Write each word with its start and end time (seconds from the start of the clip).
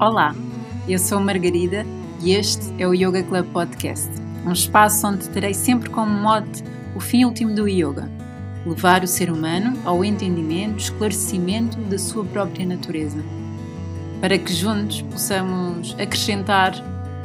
Olá, 0.00 0.34
eu 0.88 0.98
sou 0.98 1.20
Margarida 1.20 1.84
e 2.22 2.32
este 2.32 2.72
é 2.78 2.88
o 2.88 2.94
Yoga 2.94 3.22
Club 3.22 3.44
Podcast, 3.52 4.08
um 4.46 4.52
espaço 4.52 5.06
onde 5.06 5.28
terei 5.28 5.52
sempre 5.52 5.90
como 5.90 6.10
mote 6.10 6.64
o 6.96 7.00
fim 7.00 7.26
último 7.26 7.54
do 7.54 7.68
yoga, 7.68 8.10
levar 8.64 9.04
o 9.04 9.06
ser 9.06 9.30
humano 9.30 9.78
ao 9.84 10.02
entendimento, 10.02 10.78
esclarecimento 10.78 11.76
da 11.82 11.98
sua 11.98 12.24
própria 12.24 12.64
natureza, 12.64 13.22
para 14.22 14.38
que 14.38 14.50
juntos 14.50 15.02
possamos 15.02 15.94
acrescentar 16.00 16.72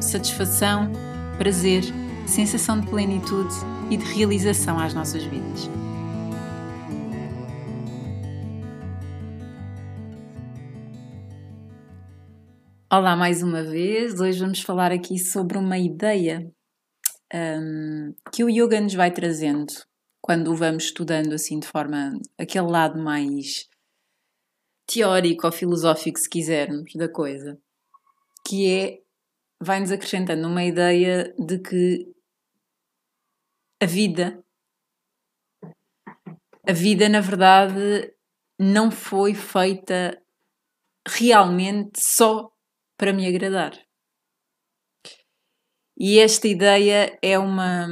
satisfação, 0.01 0.91
prazer, 1.37 1.85
sensação 2.25 2.81
de 2.81 2.87
plenitude 2.87 3.55
e 3.89 3.95
de 3.95 4.03
realização 4.03 4.77
às 4.77 4.93
nossas 4.93 5.23
vidas. 5.23 5.69
Olá 12.91 13.15
mais 13.15 13.41
uma 13.41 13.63
vez, 13.63 14.19
hoje 14.19 14.39
vamos 14.39 14.61
falar 14.61 14.91
aqui 14.91 15.17
sobre 15.17 15.57
uma 15.57 15.75
ideia 15.75 16.53
um, 17.33 18.13
que 18.31 18.43
o 18.43 18.49
yoga 18.49 18.79
nos 18.79 18.93
vai 18.93 19.11
trazendo 19.11 19.73
quando 20.21 20.51
o 20.51 20.55
vamos 20.55 20.83
estudando 20.83 21.33
assim 21.33 21.59
de 21.59 21.65
forma, 21.65 22.13
aquele 22.37 22.67
lado 22.67 23.01
mais 23.01 23.67
teórico 24.85 25.47
ou 25.47 25.51
filosófico, 25.51 26.19
se 26.19 26.29
quisermos, 26.29 26.93
da 26.93 27.09
coisa, 27.09 27.59
que 28.47 28.71
é, 28.71 29.01
vai-nos 29.59 29.91
acrescentando 29.91 30.47
uma 30.47 30.63
ideia 30.63 31.33
de 31.39 31.57
que 31.57 32.13
a 33.81 33.87
vida, 33.87 34.45
a 36.67 36.71
vida 36.71 37.09
na 37.09 37.19
verdade 37.19 38.13
não 38.59 38.91
foi 38.91 39.33
feita 39.33 40.21
realmente 41.07 41.99
só 41.99 42.54
para 42.97 43.13
me 43.13 43.27
agradar. 43.27 43.73
E 45.97 46.19
esta 46.19 46.47
ideia 46.47 47.17
é 47.21 47.39
uma 47.39 47.87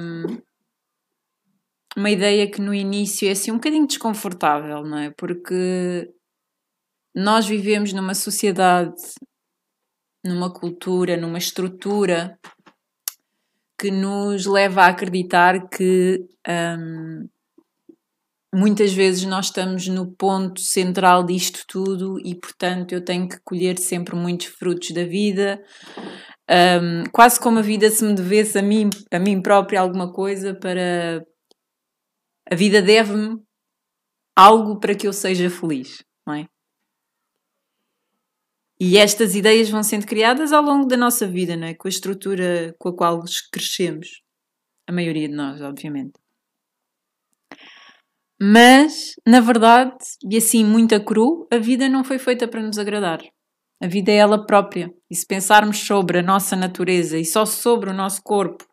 uma 1.96 2.10
ideia 2.10 2.50
que 2.50 2.60
no 2.60 2.74
início 2.74 3.28
é 3.28 3.32
assim 3.32 3.52
um 3.52 3.56
bocadinho 3.56 3.88
desconfortável, 3.88 4.84
não 4.84 4.98
é? 4.98 5.12
Porque 5.12 6.12
nós 7.16 7.46
vivemos 7.46 7.94
numa 7.94 8.16
sociedade, 8.16 8.96
numa 10.24 10.52
cultura, 10.52 11.16
numa 11.16 11.38
estrutura 11.38 12.38
que 13.80 13.92
nos 13.92 14.46
leva 14.46 14.84
a 14.84 14.88
acreditar 14.88 15.70
que 15.70 16.26
hum, 16.48 17.30
muitas 18.54 18.94
vezes 18.94 19.26
nós 19.26 19.48
estamos 19.48 19.88
no 19.88 20.12
ponto 20.16 20.62
central 20.62 21.26
disto 21.26 21.64
tudo 21.68 22.20
e, 22.24 22.36
portanto, 22.36 22.94
eu 22.94 23.04
tenho 23.04 23.28
que 23.28 23.40
colher 23.44 23.78
sempre 23.80 24.16
muitos 24.16 24.48
frutos 24.48 24.92
da 24.92 25.04
vida, 25.04 25.62
um, 26.50 27.04
quase 27.12 27.40
como 27.40 27.60
a 27.60 27.62
vida 27.62 27.90
se 27.90 28.04
me 28.04 28.14
devesse 28.14 28.58
a 28.58 28.62
mim, 28.62 28.90
a 29.12 29.20
mim 29.20 29.42
própria 29.42 29.82
alguma 29.82 30.12
coisa 30.12 30.54
para. 30.54 31.26
A 32.50 32.56
vida 32.56 32.82
deve-me 32.82 33.40
algo 34.36 34.80
para 34.80 34.94
que 34.94 35.08
eu 35.08 35.14
seja 35.14 35.50
feliz, 35.50 36.04
não 36.28 36.34
é? 36.36 36.48
E 38.80 38.98
estas 38.98 39.34
ideias 39.36 39.70
vão 39.70 39.82
sendo 39.82 40.06
criadas 40.06 40.52
ao 40.52 40.62
longo 40.62 40.86
da 40.86 40.98
nossa 40.98 41.26
vida, 41.26 41.56
não 41.56 41.68
é? 41.68 41.74
Com 41.74 41.88
a 41.88 41.90
estrutura 41.90 42.76
com 42.78 42.90
a 42.90 42.96
qual 42.96 43.24
crescemos. 43.52 44.22
A 44.86 44.92
maioria 44.92 45.30
de 45.30 45.34
nós, 45.34 45.62
obviamente. 45.62 46.23
Mas, 48.46 49.14
na 49.26 49.40
verdade, 49.40 49.96
e 50.30 50.36
assim 50.36 50.66
muito 50.66 51.02
cru, 51.02 51.48
a 51.50 51.58
vida 51.58 51.88
não 51.88 52.04
foi 52.04 52.20
feita 52.20 52.46
para 52.46 52.62
nos 52.62 52.78
agradar. 52.78 53.22
A 53.82 53.88
vida 53.88 54.12
é 54.12 54.16
ela 54.16 54.46
própria. 54.46 54.92
E 55.10 55.16
se 55.16 55.26
pensarmos 55.26 55.78
sobre 55.78 56.20
a 56.20 56.22
nossa 56.22 56.54
natureza 56.54 57.18
e 57.18 57.24
só 57.24 57.46
sobre 57.46 57.90
o 57.90 57.94
nosso 57.94 58.22
corpo, 58.22 58.66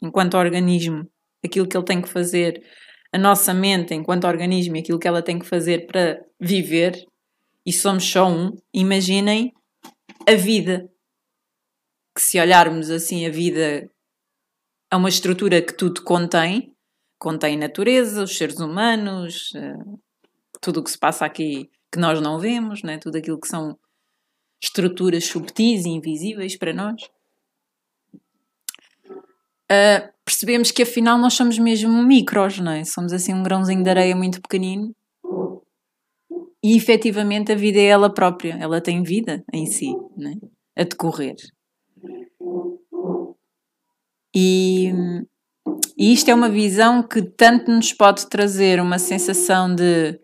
enquanto 0.00 0.36
organismo, 0.36 1.10
aquilo 1.44 1.66
que 1.66 1.76
ele 1.76 1.84
tem 1.84 2.00
que 2.00 2.08
fazer, 2.08 2.62
a 3.12 3.18
nossa 3.18 3.52
mente, 3.52 3.92
enquanto 3.94 4.28
organismo, 4.28 4.78
aquilo 4.78 5.00
que 5.00 5.08
ela 5.08 5.22
tem 5.22 5.40
que 5.40 5.46
fazer 5.46 5.88
para 5.88 6.24
viver, 6.40 7.04
e 7.66 7.72
somos 7.72 8.04
só 8.04 8.30
um, 8.30 8.52
imaginem 8.72 9.52
a 10.24 10.34
vida. 10.36 10.88
Que 12.14 12.22
se 12.22 12.38
olharmos 12.38 12.90
assim, 12.90 13.26
a 13.26 13.30
vida 13.30 13.90
é 14.88 14.96
uma 14.96 15.08
estrutura 15.08 15.60
que 15.60 15.76
tudo 15.76 16.00
contém, 16.04 16.69
contém 17.20 17.56
natureza, 17.56 18.24
os 18.24 18.36
seres 18.36 18.58
humanos, 18.58 19.52
eh, 19.54 19.76
tudo 20.60 20.80
o 20.80 20.82
que 20.82 20.90
se 20.90 20.98
passa 20.98 21.26
aqui 21.26 21.70
que 21.92 21.98
nós 21.98 22.20
não 22.20 22.38
vemos, 22.38 22.82
né? 22.82 22.98
tudo 22.98 23.16
aquilo 23.16 23.38
que 23.38 23.46
são 23.46 23.78
estruturas 24.62 25.24
subtis 25.24 25.84
e 25.84 25.90
invisíveis 25.90 26.56
para 26.56 26.72
nós. 26.72 27.02
Uh, 29.70 30.10
percebemos 30.24 30.70
que 30.70 30.82
afinal 30.82 31.16
nós 31.16 31.34
somos 31.34 31.58
mesmo 31.58 32.02
micros, 32.02 32.58
não 32.58 32.72
é? 32.72 32.84
Somos 32.84 33.12
assim 33.12 33.32
um 33.32 33.42
grãozinho 33.42 33.84
de 33.84 33.90
areia 33.90 34.16
muito 34.16 34.40
pequenino 34.42 34.94
e 36.62 36.76
efetivamente 36.76 37.52
a 37.52 37.54
vida 37.54 37.78
é 37.78 37.84
ela 37.84 38.12
própria, 38.12 38.56
ela 38.60 38.80
tem 38.80 39.02
vida 39.02 39.44
em 39.52 39.66
si, 39.66 39.94
né? 40.16 40.34
a 40.76 40.82
decorrer. 40.82 41.36
E 44.34 44.92
e 45.96 46.12
isto 46.12 46.30
é 46.30 46.34
uma 46.34 46.48
visão 46.48 47.02
que 47.02 47.22
tanto 47.22 47.70
nos 47.70 47.92
pode 47.92 48.28
trazer 48.28 48.80
uma 48.80 48.98
sensação 48.98 49.74
de 49.74 50.18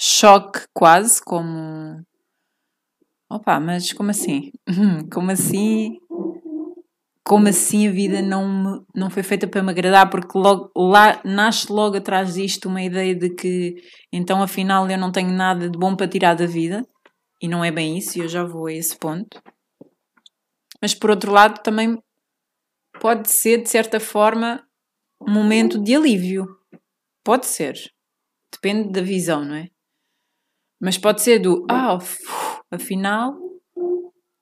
choque, 0.00 0.60
quase, 0.72 1.22
como. 1.22 2.02
Opa, 3.30 3.58
mas 3.60 3.92
como 3.92 4.10
assim? 4.10 4.50
Como 5.12 5.30
assim? 5.30 5.98
Como 7.26 7.48
assim 7.48 7.88
a 7.88 7.90
vida 7.90 8.20
não, 8.20 8.46
me, 8.46 8.84
não 8.94 9.08
foi 9.08 9.22
feita 9.22 9.48
para 9.48 9.62
me 9.62 9.70
agradar? 9.70 10.10
Porque 10.10 10.36
logo, 10.36 10.70
lá 10.76 11.20
nasce 11.24 11.72
logo 11.72 11.96
atrás 11.96 12.34
disto 12.34 12.68
uma 12.68 12.82
ideia 12.82 13.14
de 13.14 13.30
que 13.30 13.76
então 14.12 14.42
afinal 14.42 14.88
eu 14.90 14.98
não 14.98 15.10
tenho 15.10 15.30
nada 15.30 15.70
de 15.70 15.78
bom 15.78 15.96
para 15.96 16.06
tirar 16.06 16.34
da 16.34 16.46
vida. 16.46 16.86
E 17.42 17.48
não 17.48 17.64
é 17.64 17.70
bem 17.70 17.98
isso, 17.98 18.18
e 18.18 18.22
eu 18.22 18.28
já 18.28 18.44
vou 18.44 18.66
a 18.66 18.72
esse 18.72 18.96
ponto. 18.96 19.42
Mas 20.80 20.94
por 20.94 21.10
outro 21.10 21.32
lado, 21.32 21.62
também 21.62 21.98
pode 23.00 23.30
ser, 23.30 23.62
de 23.62 23.68
certa 23.68 23.98
forma, 23.98 24.62
um 25.20 25.32
momento 25.32 25.78
de 25.78 25.94
alívio. 25.94 26.58
Pode 27.24 27.46
ser. 27.46 27.74
Depende 28.52 28.90
da 28.90 29.00
visão, 29.00 29.44
não 29.44 29.54
é? 29.54 29.70
Mas 30.80 30.98
pode 30.98 31.22
ser 31.22 31.38
do 31.38 31.66
ah, 31.70 31.98
afinal 32.70 33.38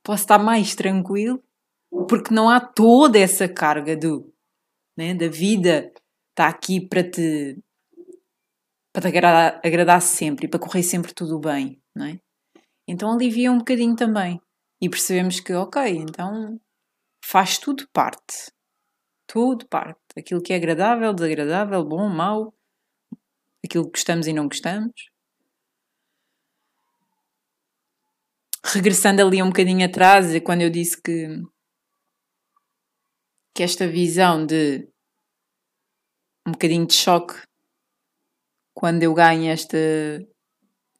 posso 0.02 0.24
estar 0.24 0.38
mais 0.38 0.74
tranquilo 0.74 1.42
porque 2.08 2.34
não 2.34 2.48
há 2.48 2.60
toda 2.60 3.18
essa 3.18 3.48
carga 3.48 3.96
do 3.96 4.32
né, 4.96 5.14
da 5.14 5.28
vida 5.28 5.92
está 6.30 6.48
aqui 6.48 6.80
para 6.80 7.08
te 7.08 7.58
para 8.92 9.02
te 9.02 9.08
agradar, 9.08 9.60
agradar 9.64 10.02
sempre 10.02 10.46
e 10.46 10.48
para 10.48 10.60
correr 10.60 10.82
sempre 10.82 11.14
tudo 11.14 11.38
bem, 11.38 11.80
não 11.94 12.06
é? 12.06 12.20
Então 12.86 13.10
alivia 13.10 13.50
um 13.50 13.58
bocadinho 13.58 13.96
também 13.96 14.40
e 14.82 14.88
percebemos 14.88 15.40
que 15.40 15.52
ok, 15.54 15.96
então 15.96 16.60
faz 17.24 17.56
tudo 17.56 17.88
parte, 17.92 18.52
tudo 19.26 19.66
parte 19.68 20.01
aquilo 20.16 20.42
que 20.42 20.52
é 20.52 20.56
agradável, 20.56 21.12
desagradável, 21.12 21.84
bom, 21.84 22.08
mau, 22.08 22.54
aquilo 23.64 23.84
que 23.84 23.92
gostamos 23.92 24.26
e 24.26 24.32
não 24.32 24.48
gostamos. 24.48 24.92
Regressando 28.64 29.22
ali 29.22 29.42
um 29.42 29.48
bocadinho 29.48 29.84
atrás, 29.84 30.26
quando 30.44 30.62
eu 30.62 30.70
disse 30.70 31.00
que, 31.00 31.42
que 33.54 33.62
esta 33.62 33.88
visão 33.88 34.46
de 34.46 34.88
um 36.46 36.52
bocadinho 36.52 36.86
de 36.86 36.94
choque, 36.94 37.34
quando 38.74 39.02
eu 39.02 39.14
ganho 39.14 39.50
esta 39.50 39.76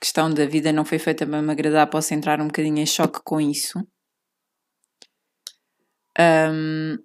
questão 0.00 0.28
da 0.32 0.46
vida 0.46 0.72
não 0.72 0.84
foi 0.84 0.98
feita 0.98 1.26
para 1.26 1.40
me 1.40 1.52
agradar, 1.52 1.88
posso 1.88 2.12
entrar 2.12 2.40
um 2.40 2.48
bocadinho 2.48 2.78
em 2.78 2.86
choque 2.86 3.20
com 3.24 3.40
isso. 3.40 3.78
Um, 6.18 6.98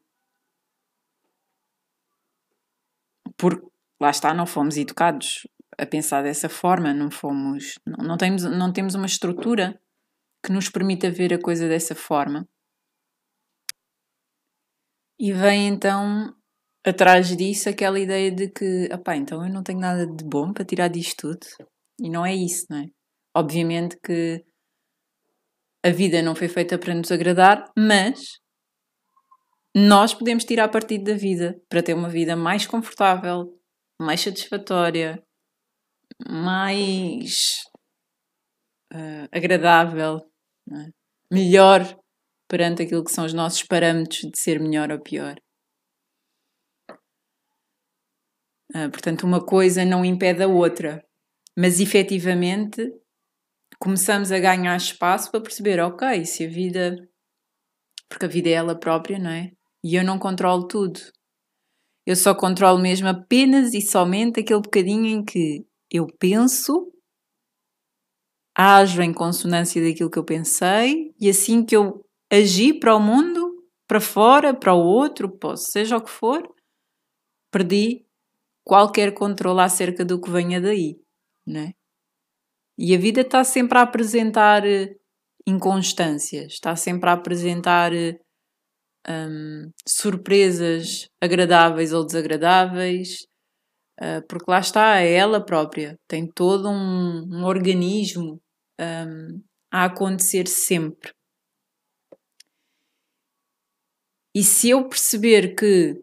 porque 3.38 3.66
lá 4.02 4.10
está, 4.10 4.34
não 4.34 4.46
fomos 4.46 4.78
educados 4.78 5.48
a 5.78 5.86
pensar 5.86 6.24
dessa 6.24 6.50
forma, 6.50 6.94
não 6.94 7.12
fomos, 7.12 7.80
não, 7.86 8.06
não, 8.06 8.18
temos, 8.18 8.44
não 8.44 8.74
temos 8.74 8.96
uma 8.96 9.06
estrutura 9.06 9.80
que 10.44 10.52
nos 10.52 10.70
permita 10.70 11.12
ver 11.12 11.34
a 11.34 11.42
coisa 11.42 11.68
dessa 11.68 11.94
forma. 11.94 12.48
E 15.20 15.32
vem 15.34 15.68
então 15.68 16.34
atrás 16.86 17.36
disso 17.36 17.70
aquela 17.70 18.00
ideia 18.00 18.32
de 18.32 18.50
que, 18.50 18.88
opá, 18.94 19.16
então 19.16 19.46
eu 19.46 19.52
não 19.52 19.64
tenho 19.64 19.80
nada 19.80 20.06
de 20.08 20.24
bom 20.24 20.54
para 20.54 20.66
tirar 20.66 20.88
disto 20.88 21.34
tudo. 21.34 21.70
E 22.00 22.10
não 22.10 22.26
é 22.26 22.36
isso, 22.36 22.66
não 22.70 22.78
é? 22.78 22.86
Obviamente 23.36 23.98
que 24.04 24.44
a 25.84 25.90
vida 25.90 26.22
não 26.22 26.36
foi 26.36 26.48
feita 26.48 26.78
para 26.78 26.94
nos 26.94 27.12
agradar, 27.12 27.66
mas 27.78 28.40
nós 29.76 30.14
podemos 30.14 30.44
tirar 30.44 30.70
partido 30.70 31.06
da 31.06 31.18
vida 31.18 31.60
para 31.70 31.84
ter 31.84 31.94
uma 31.94 32.10
vida 32.10 32.36
mais 32.36 32.66
confortável, 32.66 33.58
mais 34.02 34.22
satisfatória, 34.22 35.24
mais 36.28 37.64
uh, 38.94 39.28
agradável, 39.32 40.20
é? 40.72 40.90
melhor 41.32 41.82
perante 42.50 42.84
aquilo 42.84 43.04
que 43.04 43.12
são 43.12 43.26
os 43.26 43.34
nossos 43.34 43.64
parâmetros 43.64 44.22
de 44.22 44.40
ser 44.40 44.60
melhor 44.60 44.92
ou 44.92 45.02
pior. 45.02 45.36
Uh, 48.74 48.90
portanto, 48.92 49.24
uma 49.24 49.46
coisa 49.46 49.86
não 49.86 50.04
impede 50.04 50.44
a 50.44 50.48
outra, 50.48 51.04
mas 51.58 51.80
efetivamente 51.80 52.82
começamos 53.80 54.32
a 54.32 54.40
ganhar 54.40 54.76
espaço 54.76 55.32
para 55.32 55.42
perceber, 55.42 55.80
ok, 55.80 56.26
se 56.26 56.46
a 56.46 56.50
vida. 56.50 56.96
Porque 58.10 58.26
a 58.26 58.30
vida 58.30 58.50
é 58.50 58.54
ela 58.54 58.80
própria, 58.80 59.20
não 59.20 59.30
é? 59.30 59.52
E 59.88 59.96
eu 59.96 60.04
não 60.04 60.20
controlo 60.20 60.68
tudo. 60.68 61.00
Eu 62.06 62.14
só 62.14 62.36
controlo 62.36 62.78
mesmo 62.78 63.08
apenas 63.08 63.74
e 63.74 63.82
somente 63.82 64.42
aquele 64.42 64.60
bocadinho 64.60 65.06
em 65.06 65.24
que 65.24 65.66
eu 65.90 66.06
penso, 66.20 66.92
ajo 68.54 69.02
em 69.02 69.14
consonância 69.14 69.82
daquilo 69.82 70.10
que 70.10 70.20
eu 70.20 70.26
pensei, 70.26 71.16
e 71.18 71.30
assim 71.30 71.64
que 71.64 71.74
eu 71.74 72.06
agi 72.30 72.74
para 72.74 72.98
o 72.98 73.00
mundo, 73.00 73.66
para 73.88 74.02
fora, 74.02 74.54
para 74.54 74.74
o 74.74 74.84
outro, 74.84 75.32
seja 75.56 75.96
o 75.96 76.04
que 76.04 76.10
for, 76.10 76.54
perdi 77.50 78.06
qualquer 78.66 79.14
controle 79.14 79.62
acerca 79.62 80.04
do 80.04 80.20
que 80.20 80.30
venha 80.30 80.60
daí, 80.60 81.00
né? 81.48 81.72
E 82.78 82.94
a 82.94 83.00
vida 83.00 83.22
está 83.22 83.42
sempre 83.46 83.78
a 83.78 83.84
apresentar 83.84 84.66
eh, 84.66 84.98
inconstâncias, 85.48 86.52
está 86.52 86.76
sempre 86.76 87.10
a 87.10 87.14
apresentar 87.14 87.94
um, 89.10 89.72
surpresas 89.88 91.08
agradáveis 91.22 91.94
ou 91.94 92.06
desagradáveis, 92.06 93.26
uh, 94.02 94.26
porque 94.28 94.50
lá 94.50 94.60
está, 94.60 95.00
é 95.00 95.14
ela 95.14 95.44
própria, 95.44 95.98
tem 96.08 96.28
todo 96.28 96.70
um, 96.70 97.28
um 97.32 97.46
organismo 97.46 98.42
um, 98.80 99.42
a 99.72 99.86
acontecer 99.86 100.48
sempre. 100.48 101.12
E 104.36 104.44
se 104.44 104.70
eu 104.70 104.88
perceber 104.88 105.56
que 105.56 106.00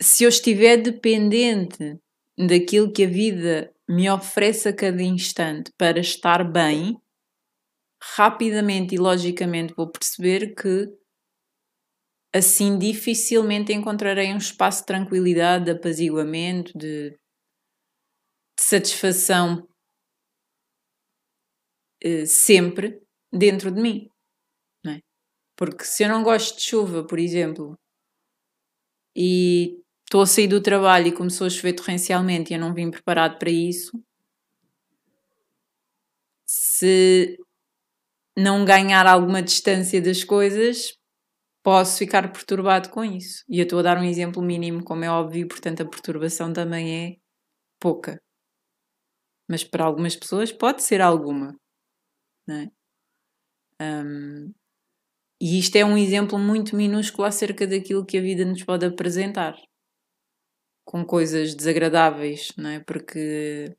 se 0.00 0.24
eu 0.24 0.30
estiver 0.30 0.78
dependente 0.78 1.98
daquilo 2.38 2.90
que 2.90 3.04
a 3.04 3.08
vida 3.08 3.70
me 3.86 4.08
oferece 4.08 4.68
a 4.68 4.74
cada 4.74 5.02
instante 5.02 5.70
para 5.76 6.00
estar 6.00 6.42
bem, 6.50 6.96
rapidamente 8.02 8.94
e 8.94 8.98
logicamente 8.98 9.74
vou 9.76 9.90
perceber 9.90 10.54
que 10.54 10.88
assim 12.32 12.78
dificilmente 12.78 13.72
encontrarei 13.72 14.32
um 14.32 14.38
espaço 14.38 14.80
de 14.80 14.86
tranquilidade, 14.86 15.64
de 15.64 15.70
apaziguamento, 15.72 16.76
de, 16.78 17.10
de 17.10 17.18
satisfação 18.58 19.66
eh, 22.02 22.26
sempre 22.26 23.02
dentro 23.32 23.70
de 23.70 23.80
mim. 23.80 24.08
É? 24.86 25.00
Porque 25.56 25.84
se 25.84 26.04
eu 26.04 26.08
não 26.08 26.22
gosto 26.22 26.56
de 26.56 26.62
chuva, 26.62 27.06
por 27.06 27.18
exemplo, 27.18 27.78
e 29.16 29.82
estou 30.04 30.22
a 30.22 30.26
sair 30.26 30.48
do 30.48 30.62
trabalho 30.62 31.08
e 31.08 31.12
começou 31.12 31.46
a 31.46 31.50
chover 31.50 31.74
torrencialmente 31.74 32.52
e 32.52 32.56
eu 32.56 32.60
não 32.60 32.74
vim 32.74 32.90
preparado 32.90 33.38
para 33.38 33.50
isso, 33.50 34.02
se 36.46 37.38
não 38.36 38.64
ganhar 38.64 39.06
alguma 39.06 39.42
distância 39.42 40.00
das 40.00 40.24
coisas, 40.24 40.99
posso 41.62 41.98
ficar 41.98 42.32
perturbado 42.32 42.90
com 42.90 43.04
isso. 43.04 43.44
E 43.48 43.58
eu 43.58 43.64
estou 43.64 43.80
a 43.80 43.82
dar 43.82 43.98
um 43.98 44.04
exemplo 44.04 44.42
mínimo, 44.42 44.84
como 44.84 45.04
é 45.04 45.10
óbvio, 45.10 45.48
portanto 45.48 45.82
a 45.82 45.88
perturbação 45.88 46.52
também 46.52 47.14
é 47.14 47.16
pouca. 47.80 48.20
Mas 49.48 49.64
para 49.64 49.84
algumas 49.84 50.16
pessoas 50.16 50.52
pode 50.52 50.82
ser 50.82 51.00
alguma. 51.00 51.56
Não 52.46 52.56
é? 52.56 52.70
Um, 53.82 54.52
e 55.40 55.58
isto 55.58 55.76
é 55.76 55.84
um 55.84 55.96
exemplo 55.96 56.38
muito 56.38 56.76
minúsculo 56.76 57.26
acerca 57.26 57.66
daquilo 57.66 58.04
que 58.04 58.18
a 58.18 58.20
vida 58.20 58.44
nos 58.44 58.62
pode 58.62 58.84
apresentar. 58.84 59.56
Com 60.84 61.04
coisas 61.04 61.54
desagradáveis, 61.54 62.52
é? 62.58 62.80
Porque 62.80 63.74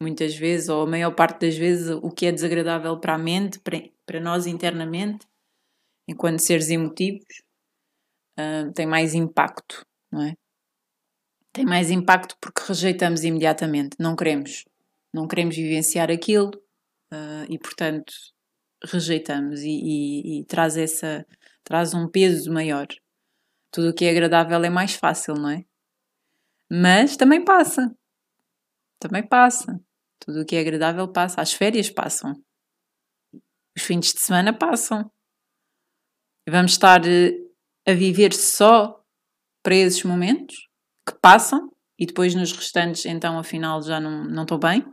muitas 0.00 0.36
vezes, 0.36 0.68
ou 0.68 0.82
a 0.82 0.86
maior 0.86 1.14
parte 1.14 1.46
das 1.46 1.56
vezes, 1.56 1.88
o 2.02 2.10
que 2.10 2.26
é 2.26 2.32
desagradável 2.32 2.98
para 3.00 3.14
a 3.14 3.18
mente, 3.18 3.60
para 3.60 4.20
nós 4.20 4.46
internamente, 4.46 5.26
enquanto 6.08 6.40
seres 6.40 6.70
emotivos, 6.70 7.42
uh, 8.38 8.72
tem 8.72 8.86
mais 8.86 9.14
impacto, 9.14 9.84
não 10.10 10.22
é? 10.22 10.34
Tem 11.52 11.66
mais 11.66 11.90
impacto 11.90 12.36
porque 12.40 12.62
rejeitamos 12.66 13.24
imediatamente, 13.24 13.96
não 13.98 14.16
queremos. 14.16 14.64
Não 15.12 15.26
queremos 15.26 15.56
vivenciar 15.56 16.10
aquilo 16.10 16.50
uh, 17.12 17.44
e, 17.48 17.58
portanto, 17.58 18.12
rejeitamos 18.84 19.60
e, 19.62 19.70
e, 19.70 20.40
e, 20.40 20.44
traz 20.44 20.76
essa 20.76 21.26
traz 21.64 21.94
um 21.94 22.08
peso 22.08 22.52
maior. 22.52 22.86
Tudo 23.70 23.90
o 23.90 23.94
que 23.94 24.04
é 24.04 24.10
agradável 24.10 24.62
é 24.64 24.70
mais 24.70 24.94
fácil, 24.94 25.34
não 25.34 25.50
é? 25.50 25.64
Mas 26.70 27.16
também 27.16 27.44
passa. 27.44 27.94
Também 28.98 29.26
passa. 29.26 29.80
Tudo 30.18 30.42
o 30.42 30.46
que 30.46 30.56
é 30.56 30.60
agradável 30.60 31.08
passa. 31.10 31.40
As 31.40 31.52
férias 31.52 31.90
passam. 31.90 32.34
Os 33.76 33.82
fins 33.82 34.12
de 34.12 34.20
semana 34.20 34.56
passam. 34.56 35.10
Vamos 36.48 36.72
estar 36.72 37.06
eh, 37.06 37.34
a 37.86 37.92
viver 37.92 38.32
só 38.32 39.02
para 39.62 39.74
esses 39.74 40.02
momentos 40.04 40.56
que 41.06 41.14
passam 41.20 41.70
e 41.98 42.06
depois 42.06 42.34
nos 42.34 42.52
restantes, 42.52 43.04
então, 43.06 43.38
afinal, 43.38 43.82
já 43.82 43.98
não, 44.00 44.24
não 44.24 44.42
estou 44.42 44.58
bem. 44.58 44.84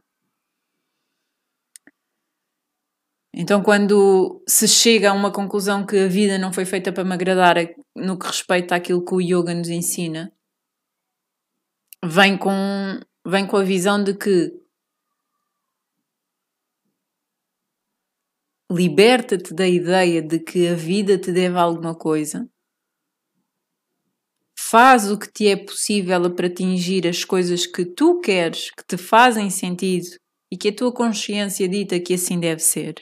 Então, 3.37 3.61
quando 3.61 4.41
se 4.47 4.67
chega 4.67 5.09
a 5.11 5.13
uma 5.13 5.31
conclusão 5.31 5.85
que 5.85 5.97
a 5.97 6.07
vida 6.07 6.37
não 6.37 6.53
foi 6.53 6.65
feita 6.65 6.91
para 6.91 7.03
me 7.03 7.13
agradar 7.13 7.57
no 7.95 8.17
que 8.17 8.25
respeita 8.25 8.75
àquilo 8.75 9.03
que 9.03 9.13
o 9.13 9.21
yoga 9.21 9.53
nos 9.53 9.67
ensina, 9.67 10.31
vem 12.03 12.37
com, 12.37 12.99
vem 13.25 13.45
com 13.45 13.57
a 13.57 13.63
visão 13.63 14.01
de 14.01 14.13
que 14.13 14.53
liberta-te 18.71 19.53
da 19.53 19.67
ideia 19.67 20.21
de 20.21 20.39
que 20.39 20.67
a 20.67 20.73
vida 20.73 21.17
te 21.17 21.31
deve 21.31 21.57
alguma 21.57 21.95
coisa, 21.95 22.49
faz 24.57 25.11
o 25.11 25.17
que 25.17 25.31
te 25.31 25.47
é 25.47 25.55
possível 25.55 26.33
para 26.33 26.47
atingir 26.47 27.07
as 27.07 27.23
coisas 27.23 27.67
que 27.67 27.85
tu 27.85 28.19
queres, 28.19 28.71
que 28.71 28.83
te 28.85 28.97
fazem 28.97 29.49
sentido 29.49 30.17
e 30.51 30.57
que 30.57 30.69
a 30.69 30.75
tua 30.75 30.91
consciência 30.91 31.67
dita 31.67 31.99
que 31.99 32.15
assim 32.15 32.39
deve 32.39 32.61
ser. 32.61 32.95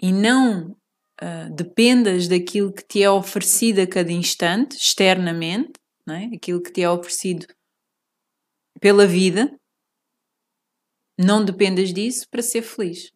E 0.00 0.12
não 0.12 0.70
uh, 0.70 1.54
dependas 1.54 2.28
daquilo 2.28 2.72
que 2.72 2.84
te 2.84 3.02
é 3.02 3.10
oferecido 3.10 3.80
a 3.80 3.86
cada 3.86 4.12
instante, 4.12 4.76
externamente, 4.76 5.72
é? 6.08 6.36
aquilo 6.36 6.62
que 6.62 6.70
te 6.70 6.82
é 6.82 6.90
oferecido 6.90 7.46
pela 8.80 9.06
vida, 9.06 9.50
não 11.18 11.44
dependas 11.44 11.92
disso 11.92 12.26
para 12.30 12.42
ser 12.42 12.62
feliz. 12.62 13.12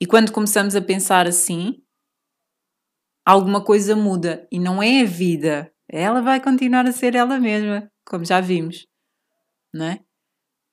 E 0.00 0.06
quando 0.06 0.32
começamos 0.32 0.74
a 0.74 0.82
pensar 0.82 1.26
assim, 1.26 1.82
alguma 3.24 3.64
coisa 3.64 3.94
muda 3.94 4.46
e 4.50 4.58
não 4.58 4.82
é 4.82 5.02
a 5.02 5.04
vida. 5.04 5.72
Ela 5.88 6.20
vai 6.20 6.42
continuar 6.42 6.86
a 6.86 6.92
ser 6.92 7.14
ela 7.14 7.38
mesma, 7.38 7.90
como 8.04 8.24
já 8.24 8.40
vimos, 8.40 8.86
não 9.72 9.86
é? 9.86 10.00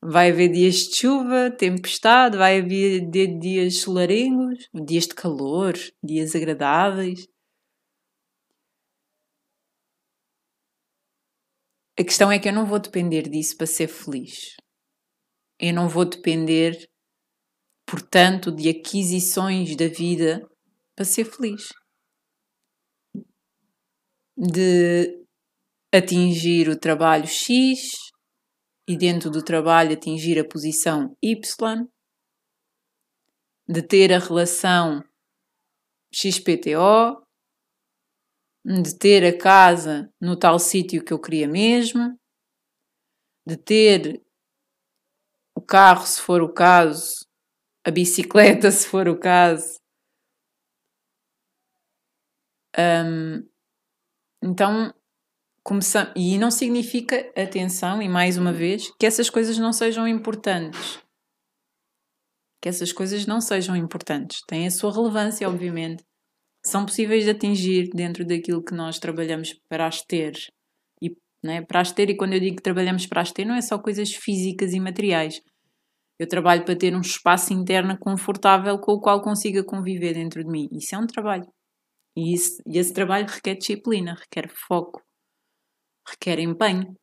Vai 0.01 0.31
haver 0.31 0.49
dias 0.49 0.75
de 0.75 0.95
chuva, 0.95 1.51
tempestade, 1.51 2.37
vai 2.37 2.59
haver 2.59 3.09
dias 3.09 3.81
solarengos, 3.81 4.69
dias 4.73 5.05
de 5.07 5.13
calor, 5.13 5.73
dias 6.01 6.35
agradáveis. 6.35 7.27
A 11.99 12.03
questão 12.03 12.31
é 12.31 12.39
que 12.39 12.47
eu 12.47 12.53
não 12.53 12.65
vou 12.65 12.79
depender 12.79 13.23
disso 13.23 13.57
para 13.57 13.67
ser 13.67 13.89
feliz. 13.89 14.55
Eu 15.59 15.73
não 15.73 15.89
vou 15.89 16.05
depender, 16.05 16.89
portanto, 17.85 18.55
de 18.55 18.69
aquisições 18.69 19.75
da 19.75 19.89
vida 19.89 20.39
para 20.95 21.03
ser 21.03 21.25
feliz. 21.25 21.67
De 24.37 25.25
atingir 25.93 26.69
o 26.69 26.79
trabalho 26.79 27.27
X 27.27 27.81
e 28.87 28.97
dentro 28.97 29.29
do 29.29 29.43
trabalho 29.43 29.91
atingir 29.91 30.39
a 30.39 30.47
posição 30.47 31.13
Y, 31.21 31.85
de 33.67 33.81
ter 33.81 34.13
a 34.13 34.19
relação 34.19 35.03
XPTO, 36.13 37.27
de 38.65 38.97
ter 38.97 39.25
a 39.25 39.37
casa 39.37 40.11
no 40.21 40.37
tal 40.37 40.59
sítio 40.59 41.03
que 41.03 41.13
eu 41.13 41.19
queria 41.19 41.47
mesmo, 41.47 42.17
de 43.45 43.57
ter 43.57 44.21
o 45.55 45.61
carro, 45.61 46.05
se 46.05 46.21
for 46.21 46.41
o 46.41 46.53
caso, 46.53 47.25
a 47.85 47.91
bicicleta, 47.91 48.71
se 48.71 48.87
for 48.87 49.07
o 49.07 49.19
caso. 49.19 49.79
Um, 52.77 53.47
então, 54.43 54.93
começamos, 55.63 56.13
e 56.15 56.37
não 56.37 56.51
significa, 56.51 57.31
atenção, 57.37 58.01
e 58.01 58.09
mais 58.09 58.37
uma 58.37 58.53
vez, 58.53 58.91
que 58.99 59.05
essas 59.05 59.29
coisas 59.29 59.57
não 59.57 59.73
sejam 59.73 60.07
importantes. 60.07 60.99
que 62.61 62.69
essas 62.69 62.91
coisas 62.93 63.25
não 63.25 63.41
sejam 63.41 63.75
importantes. 63.75 64.41
Têm 64.47 64.67
a 64.67 64.71
sua 64.71 64.93
relevância, 64.93 65.47
obviamente. 65.49 66.03
São 66.65 66.85
possíveis 66.85 67.23
de 67.23 67.31
atingir 67.31 67.89
dentro 67.93 68.25
daquilo 68.25 68.63
que 68.63 68.73
nós 68.73 68.99
trabalhamos 68.99 69.53
para 69.69 69.87
as 69.87 70.01
ter. 70.01 70.33
E, 71.01 71.15
né, 71.43 71.61
para 71.61 71.81
as 71.81 71.91
ter, 71.91 72.09
e 72.09 72.17
quando 72.17 72.33
eu 72.33 72.39
digo 72.39 72.57
que 72.57 72.63
trabalhamos 72.63 73.05
para 73.05 73.21
as 73.21 73.31
ter, 73.31 73.45
não 73.45 73.55
é 73.55 73.61
só 73.61 73.79
coisas 73.79 74.13
físicas 74.13 74.73
e 74.73 74.79
materiais. 74.79 75.41
Eu 76.19 76.27
trabalho 76.27 76.65
para 76.65 76.77
ter 76.77 76.93
um 76.95 77.01
espaço 77.01 77.53
interno 77.53 77.97
confortável 77.97 78.77
com 78.79 78.93
o 78.93 78.99
qual 79.01 79.21
consiga 79.21 79.63
conviver 79.63 80.13
dentro 80.13 80.43
de 80.43 80.49
mim. 80.49 80.67
Isso 80.71 80.93
é 80.95 80.97
um 80.97 81.07
trabalho. 81.07 81.47
E, 82.17 82.33
isso, 82.33 82.61
e 82.67 82.77
esse 82.77 82.93
trabalho 82.93 83.27
requer 83.27 83.55
disciplina, 83.55 84.15
requer 84.15 84.49
foco, 84.49 85.01
requer 86.07 86.39
empenho. 86.39 86.95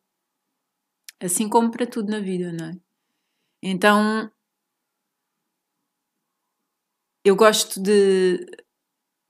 Assim 1.19 1.49
como 1.49 1.71
para 1.71 1.87
tudo 1.87 2.09
na 2.11 2.19
vida, 2.19 2.51
não 2.51 2.67
é? 2.67 2.73
Então, 3.63 4.31
eu 7.23 7.35
gosto 7.35 7.81
de, 7.81 8.39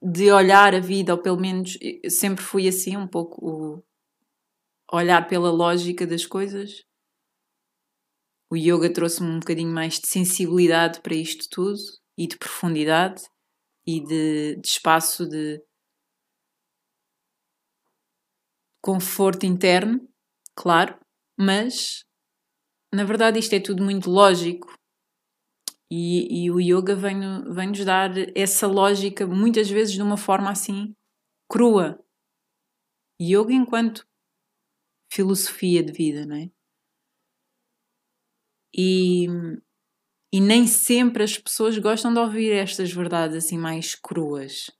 de 0.00 0.30
olhar 0.30 0.74
a 0.74 0.80
vida, 0.80 1.12
ou 1.12 1.20
pelo 1.20 1.40
menos 1.40 1.76
sempre 2.08 2.44
fui 2.44 2.68
assim, 2.68 2.96
um 2.96 3.06
pouco 3.06 3.84
olhar 4.92 5.26
pela 5.28 5.50
lógica 5.50 6.06
das 6.06 6.24
coisas. 6.24 6.84
O 8.50 8.56
yoga 8.56 8.92
trouxe-me 8.92 9.28
um 9.28 9.40
bocadinho 9.40 9.72
mais 9.72 10.00
de 10.00 10.06
sensibilidade 10.06 11.00
para 11.02 11.14
isto 11.14 11.46
tudo 11.50 11.78
e 12.16 12.26
de 12.26 12.38
profundidade 12.38 13.22
e 13.86 14.00
de, 14.00 14.56
de 14.56 14.66
espaço 14.66 15.28
de 15.28 15.62
conforto 18.82 19.44
interno, 19.44 20.08
claro, 20.56 20.98
mas 21.38 22.04
na 22.94 23.04
verdade 23.04 23.38
isto 23.38 23.54
é 23.54 23.60
tudo 23.60 23.84
muito 23.84 24.08
lógico 24.08 24.77
e, 25.90 26.44
e 26.44 26.50
o 26.50 26.60
yoga 26.60 26.94
vem-nos 26.94 27.54
vem 27.54 27.72
dar 27.84 28.10
essa 28.36 28.66
lógica 28.66 29.26
muitas 29.26 29.70
vezes 29.70 29.94
de 29.94 30.02
uma 30.02 30.16
forma 30.16 30.50
assim 30.50 30.94
crua. 31.50 31.98
Yoga 33.20 33.52
enquanto 33.52 34.06
filosofia 35.10 35.82
de 35.82 35.92
vida, 35.92 36.26
não 36.26 36.36
é? 36.36 36.50
E, 38.76 39.26
e 40.32 40.40
nem 40.40 40.66
sempre 40.66 41.22
as 41.24 41.38
pessoas 41.38 41.78
gostam 41.78 42.12
de 42.12 42.20
ouvir 42.20 42.52
estas 42.52 42.92
verdades 42.92 43.36
assim 43.36 43.56
mais 43.58 43.94
cruas, 43.94 44.70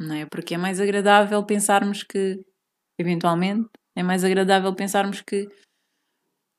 não 0.00 0.14
é? 0.14 0.26
Porque 0.26 0.54
é 0.54 0.58
mais 0.58 0.80
agradável 0.80 1.44
pensarmos 1.44 2.02
que, 2.02 2.42
eventualmente, 2.98 3.68
é 3.94 4.02
mais 4.02 4.24
agradável 4.24 4.74
pensarmos 4.74 5.20
que 5.20 5.48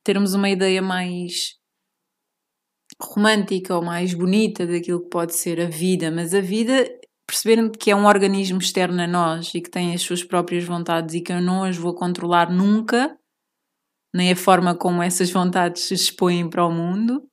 termos 0.04 0.34
uma 0.34 0.50
ideia 0.50 0.82
mais 0.82 1.58
romântica 3.02 3.76
ou 3.76 3.84
mais 3.84 4.14
bonita 4.14 4.66
daquilo 4.66 5.02
que 5.02 5.10
pode 5.10 5.36
ser 5.36 5.62
a 5.62 5.70
vida, 5.70 6.10
mas 6.12 6.34
a 6.34 6.42
vida, 6.42 6.90
percebendo 7.28 7.72
que 7.72 7.92
é 7.92 7.96
um 7.96 8.06
organismo 8.06 8.60
externo 8.60 9.02
a 9.02 9.08
nós 9.08 9.54
e 9.54 9.62
que 9.62 9.70
tem 9.70 9.94
as 9.94 10.02
suas 10.02 10.24
próprias 10.24 10.64
vontades 10.64 11.16
e 11.16 11.22
que 11.22 11.32
eu 11.32 11.42
não 11.42 11.64
as 11.64 11.78
vou 11.78 11.94
controlar 11.94 12.52
nunca, 12.52 13.18
nem 14.16 14.32
a 14.32 14.36
forma 14.36 14.76
como 14.76 15.04
essas 15.04 15.30
vontades 15.30 15.84
se 15.84 15.94
expõem 15.94 16.50
para 16.50 16.66
o 16.66 16.72
mundo, 16.72 17.28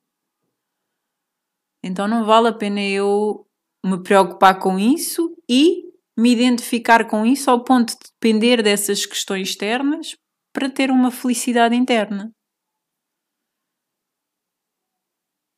então 1.85 2.09
não 2.09 2.25
vale 2.25 2.49
a 2.49 2.53
pena 2.53 2.81
eu 2.81 3.47
me 3.85 4.03
preocupar 4.03 4.59
com 4.59 4.79
isso 4.79 5.37
e 5.47 5.85
me 6.19 6.33
identificar 6.33 7.07
com 7.07 7.27
isso 7.27 7.51
ao 7.51 7.63
ponto 7.63 7.93
de 7.93 8.11
depender 8.11 8.63
dessas 8.63 9.05
questões 9.05 9.51
externas 9.51 10.17
para 10.53 10.71
ter 10.71 10.91
uma 10.91 11.11
felicidade 11.11 11.75
interna. 11.75 12.33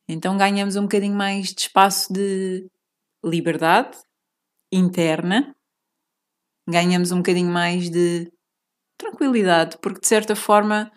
Então 0.07 0.37
ganhamos 0.37 0.75
um 0.75 0.83
bocadinho 0.83 1.15
mais 1.15 1.53
de 1.53 1.61
espaço 1.61 2.11
de 2.13 2.69
liberdade 3.23 3.97
interna, 4.71 5.55
ganhamos 6.67 7.11
um 7.11 7.17
bocadinho 7.17 7.51
mais 7.51 7.89
de 7.89 8.31
tranquilidade, 8.97 9.77
porque 9.81 10.01
de 10.01 10.07
certa 10.07 10.35
forma 10.35 10.91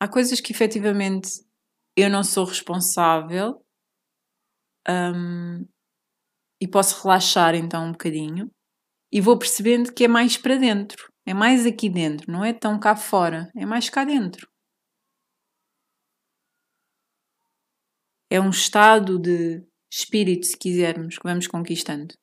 há 0.00 0.08
coisas 0.08 0.40
que 0.40 0.52
efetivamente 0.52 1.44
eu 1.96 2.10
não 2.10 2.24
sou 2.24 2.44
responsável 2.44 3.64
um, 4.88 5.66
e 6.60 6.68
posso 6.68 7.02
relaxar 7.02 7.54
então 7.54 7.86
um 7.86 7.92
bocadinho 7.92 8.50
e 9.12 9.20
vou 9.20 9.38
percebendo 9.38 9.92
que 9.92 10.04
é 10.04 10.08
mais 10.08 10.36
para 10.36 10.56
dentro, 10.56 11.12
é 11.26 11.34
mais 11.34 11.66
aqui 11.66 11.88
dentro, 11.90 12.32
não 12.32 12.44
é 12.44 12.52
tão 12.52 12.78
cá 12.80 12.96
fora, 12.96 13.50
é 13.56 13.66
mais 13.66 13.90
cá 13.90 14.04
dentro. 14.04 14.51
É 18.32 18.40
um 18.40 18.48
estado 18.48 19.18
de 19.18 19.62
espírito, 19.92 20.46
se 20.46 20.56
quisermos, 20.56 21.18
que 21.18 21.22
vamos 21.22 21.46
conquistando. 21.46 22.14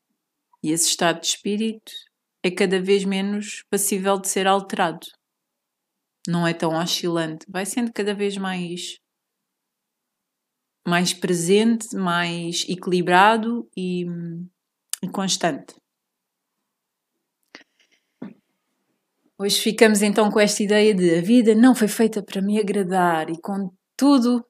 E 0.64 0.72
esse 0.72 0.88
estado 0.88 1.22
de 1.22 1.28
espírito 1.28 1.92
é 2.42 2.50
cada 2.50 2.82
vez 2.82 3.06
menos 3.06 3.64
passível 3.70 4.18
de 4.20 4.28
ser 4.28 4.48
alterado. 4.48 5.06
Não 6.28 6.48
é 6.48 6.54
tão 6.56 6.74
oscilante, 6.74 7.46
vai 7.48 7.64
sendo 7.64 7.94
cada 7.94 8.16
vez 8.16 8.38
mais 8.38 8.98
mais 10.88 11.14
presente, 11.14 11.96
mais 11.96 12.66
equilibrado 12.68 13.70
e, 13.78 14.08
e 15.04 15.10
constante. 15.10 15.76
Hoje 19.38 19.62
ficamos 19.62 20.02
então 20.02 20.32
com 20.32 20.40
esta 20.40 20.64
ideia 20.64 20.96
de 20.96 21.20
a 21.20 21.22
vida 21.22 21.54
não 21.54 21.76
foi 21.76 21.88
feita 21.88 22.24
para 22.24 22.42
me 22.42 22.60
agradar 22.60 23.30
e 23.30 23.40
com 23.40 23.72
tudo 23.96 24.44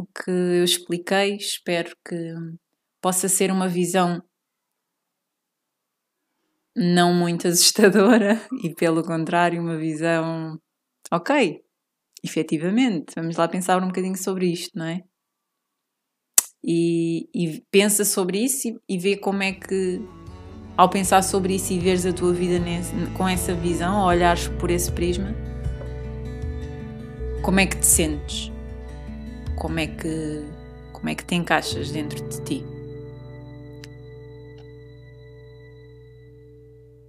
o 0.00 0.06
que 0.06 0.30
eu 0.30 0.64
expliquei. 0.64 1.36
Espero 1.36 1.94
que 2.06 2.34
possa 3.00 3.28
ser 3.28 3.50
uma 3.50 3.68
visão 3.68 4.22
não 6.76 7.12
muito 7.12 7.48
assustadora 7.48 8.40
e, 8.62 8.74
pelo 8.74 9.02
contrário, 9.02 9.60
uma 9.60 9.76
visão 9.76 10.58
ok, 11.12 11.60
efetivamente, 12.24 13.12
vamos 13.16 13.36
lá 13.36 13.48
pensar 13.48 13.82
um 13.82 13.88
bocadinho 13.88 14.16
sobre 14.16 14.46
isto, 14.46 14.78
não 14.78 14.86
é? 14.86 15.00
E, 16.62 17.28
e 17.34 17.62
pensa 17.70 18.04
sobre 18.04 18.44
isso 18.44 18.68
e, 18.68 18.76
e 18.88 18.98
vê 18.98 19.16
como 19.16 19.42
é 19.42 19.52
que, 19.52 20.00
ao 20.76 20.88
pensar 20.88 21.22
sobre 21.22 21.54
isso 21.54 21.72
e 21.72 21.78
veres 21.78 22.04
a 22.06 22.12
tua 22.12 22.32
vida 22.32 22.58
nesse, 22.58 22.92
com 23.16 23.26
essa 23.26 23.54
visão, 23.54 24.04
olhares 24.04 24.48
por 24.48 24.70
esse 24.70 24.92
prisma, 24.92 25.34
como 27.42 27.60
é 27.60 27.66
que 27.66 27.78
te 27.78 27.86
sentes? 27.86 28.52
Como 29.60 29.78
é 29.78 29.86
que 29.86 30.42
como 30.92 31.10
é 31.10 31.14
que 31.14 31.24
te 31.24 31.34
encaixas 31.34 31.90
dentro 31.90 32.26
de 32.26 32.42
ti. 32.42 32.64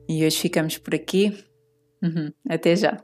E 0.07 0.25
hoje 0.25 0.37
ficamos 0.37 0.77
por 0.77 0.93
aqui. 0.93 1.45
Uhum. 2.03 2.31
Até 2.49 2.75
já. 2.75 3.01